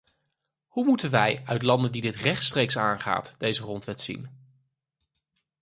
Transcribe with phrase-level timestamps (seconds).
[0.67, 4.29] Hoe moeten wij, uit landen die dit rechtstreeks aangaat, deze grondwet zien?